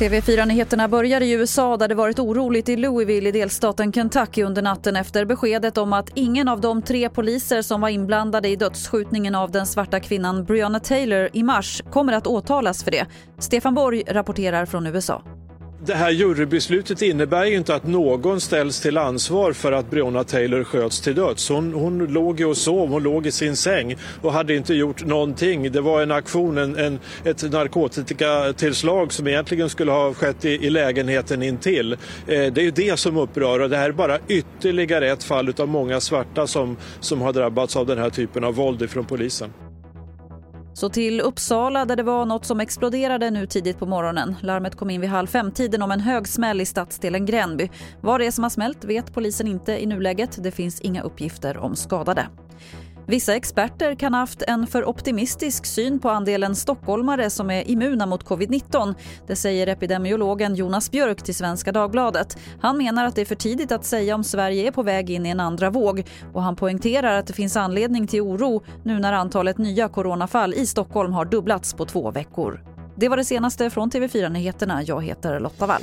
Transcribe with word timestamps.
TV4-nyheterna 0.00 0.88
börjar 0.88 1.20
i 1.20 1.32
USA 1.32 1.76
där 1.76 1.88
det 1.88 1.94
varit 1.94 2.18
oroligt 2.18 2.68
i 2.68 2.76
Louisville 2.76 3.28
i 3.28 3.32
delstaten 3.32 3.92
Kentucky 3.92 4.42
under 4.42 4.62
natten 4.62 4.96
efter 4.96 5.24
beskedet 5.24 5.78
om 5.78 5.92
att 5.92 6.10
ingen 6.14 6.48
av 6.48 6.60
de 6.60 6.82
tre 6.82 7.08
poliser 7.08 7.62
som 7.62 7.80
var 7.80 7.88
inblandade 7.88 8.48
i 8.48 8.56
dödsskjutningen 8.56 9.34
av 9.34 9.50
den 9.50 9.66
svarta 9.66 10.00
kvinnan 10.00 10.44
Breonna 10.44 10.80
Taylor 10.80 11.28
i 11.32 11.42
mars 11.42 11.82
kommer 11.90 12.12
att 12.12 12.26
åtalas 12.26 12.84
för 12.84 12.90
det. 12.90 13.06
Stefan 13.38 13.74
Borg 13.74 14.02
rapporterar 14.08 14.66
från 14.66 14.86
USA. 14.86 15.22
Det 15.84 15.94
här 15.94 16.10
jurybeslutet 16.10 17.02
innebär 17.02 17.44
ju 17.44 17.56
inte 17.56 17.74
att 17.74 17.86
någon 17.86 18.40
ställs 18.40 18.80
till 18.80 18.98
ansvar 18.98 19.52
för 19.52 19.72
att 19.72 19.90
Breonna 19.90 20.24
Taylor 20.24 20.64
sköts 20.64 21.00
till 21.00 21.14
döds. 21.14 21.48
Hon, 21.48 21.72
hon 21.72 21.98
låg 21.98 22.40
ju 22.40 22.46
och 22.46 22.56
sov, 22.56 22.88
hon 22.88 23.02
låg 23.02 23.26
i 23.26 23.30
sin 23.30 23.56
säng 23.56 23.96
och 24.22 24.32
hade 24.32 24.54
inte 24.54 24.74
gjort 24.74 25.04
någonting. 25.04 25.72
Det 25.72 25.80
var 25.80 26.02
en 26.02 26.10
aktion, 26.10 26.58
en, 26.58 26.76
en, 26.76 26.98
ett 27.24 27.52
narkotikatillslag 27.52 29.12
som 29.12 29.26
egentligen 29.26 29.70
skulle 29.70 29.92
ha 29.92 30.14
skett 30.14 30.44
i, 30.44 30.48
i 30.48 30.70
lägenheten 30.70 31.42
intill. 31.42 31.92
Eh, 31.92 31.98
det 32.26 32.58
är 32.58 32.64
ju 32.64 32.70
det 32.70 32.98
som 32.98 33.16
upprör 33.16 33.60
och 33.60 33.70
det 33.70 33.76
här 33.76 33.88
är 33.88 33.92
bara 33.92 34.18
ytterligare 34.28 35.10
ett 35.10 35.24
fall 35.24 35.54
av 35.58 35.68
många 35.68 36.00
svarta 36.00 36.46
som, 36.46 36.76
som 37.00 37.20
har 37.20 37.32
drabbats 37.32 37.76
av 37.76 37.86
den 37.86 37.98
här 37.98 38.10
typen 38.10 38.44
av 38.44 38.54
våld 38.54 38.82
ifrån 38.82 39.04
polisen. 39.04 39.52
Så 40.72 40.88
till 40.88 41.20
Uppsala 41.20 41.84
där 41.84 41.96
det 41.96 42.02
var 42.02 42.24
något 42.24 42.44
som 42.44 42.60
exploderade 42.60 43.30
nu 43.30 43.46
tidigt 43.46 43.78
på 43.78 43.86
morgonen. 43.86 44.36
Larmet 44.40 44.76
kom 44.76 44.90
in 44.90 45.00
vid 45.00 45.10
halv 45.10 45.26
fem-tiden 45.26 45.82
om 45.82 45.90
en 45.90 46.00
hög 46.00 46.28
smäll 46.28 46.60
i 46.60 46.66
stadsdelen 46.66 47.26
Gränby. 47.26 47.68
Vad 48.00 48.20
det 48.20 48.26
är 48.26 48.30
som 48.30 48.44
har 48.44 48.50
smält 48.50 48.84
vet 48.84 49.14
polisen 49.14 49.46
inte 49.46 49.82
i 49.82 49.86
nuläget. 49.86 50.42
Det 50.42 50.50
finns 50.50 50.80
inga 50.80 51.02
uppgifter 51.02 51.58
om 51.58 51.76
skadade. 51.76 52.26
Vissa 53.10 53.36
experter 53.36 53.94
kan 53.94 54.14
ha 54.14 54.20
haft 54.20 54.42
en 54.42 54.66
för 54.66 54.88
optimistisk 54.88 55.66
syn 55.66 55.98
på 55.98 56.10
andelen 56.10 56.56
stockholmare 56.56 57.30
som 57.30 57.50
är 57.50 57.70
immuna 57.70 58.06
mot 58.06 58.24
covid-19. 58.24 58.94
Det 59.26 59.36
säger 59.36 59.66
epidemiologen 59.66 60.54
Jonas 60.54 60.90
Björk 60.90 61.22
till 61.22 61.34
Svenska 61.34 61.72
Dagbladet. 61.72 62.38
Han 62.60 62.78
menar 62.78 63.04
att 63.04 63.14
det 63.14 63.20
är 63.20 63.24
för 63.24 63.34
tidigt 63.34 63.72
att 63.72 63.84
säga 63.84 64.14
om 64.14 64.24
Sverige 64.24 64.66
är 64.66 64.70
på 64.70 64.82
väg 64.82 65.10
in 65.10 65.26
i 65.26 65.28
en 65.28 65.40
andra 65.40 65.70
våg 65.70 66.06
och 66.32 66.42
han 66.42 66.56
poängterar 66.56 67.18
att 67.18 67.26
det 67.26 67.32
finns 67.32 67.56
anledning 67.56 68.06
till 68.06 68.20
oro 68.20 68.62
nu 68.84 68.98
när 68.98 69.12
antalet 69.12 69.58
nya 69.58 69.88
coronafall 69.88 70.54
i 70.54 70.66
Stockholm 70.66 71.12
har 71.12 71.24
dubblats 71.24 71.74
på 71.74 71.84
två 71.84 72.10
veckor. 72.10 72.64
Det 72.96 73.08
var 73.08 73.16
det 73.16 73.24
senaste 73.24 73.70
från 73.70 73.90
TV4 73.90 74.28
Nyheterna. 74.28 74.82
Jag 74.82 75.04
heter 75.04 75.40
Lotta 75.40 75.66
Wall. 75.66 75.82